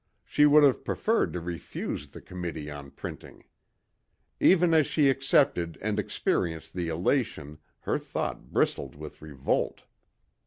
She 0.25 0.47
would 0.47 0.63
have 0.63 0.83
preferred 0.83 1.31
to 1.33 1.39
refuse 1.39 2.07
the 2.07 2.21
committee 2.23 2.71
on 2.71 2.89
printing. 2.89 3.43
Even 4.39 4.73
as 4.73 4.87
she 4.87 5.11
accepted 5.11 5.77
and 5.79 5.99
experienced 5.99 6.73
the 6.73 6.87
elation 6.87 7.59
her 7.81 7.99
thought 7.99 8.51
bristled 8.51 8.95
with 8.95 9.21
revolt. 9.21 9.83